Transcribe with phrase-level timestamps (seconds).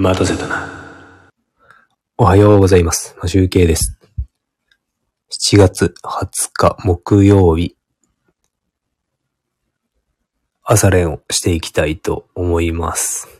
[0.00, 0.66] 待たせたな。
[2.16, 3.14] おはようございます。
[3.26, 4.00] 集計です。
[5.52, 7.76] 7月20日木曜日、
[10.62, 13.39] 朝練をしていきたいと思います。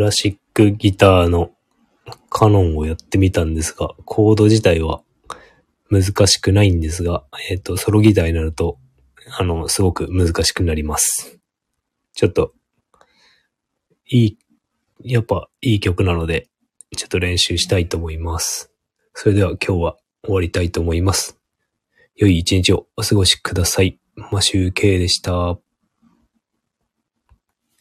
[0.00, 1.52] ラシックギターの
[2.28, 5.02] カノンをやってみたんですが、コード自体は
[5.90, 8.78] 難しくないんですが、えっ、と、ソロギターになると、
[9.38, 11.38] あの、すごく難しくなります。
[12.14, 12.52] ちょっと、
[14.08, 14.38] いい、
[15.04, 16.48] やっぱいい曲なので、
[16.96, 18.72] ちょっと練習したいと思います。
[19.14, 21.38] それでは今日は終わりたいと思います。
[22.16, 23.98] 良い一日をお過ごしください。
[24.30, 25.58] マシューケイでした。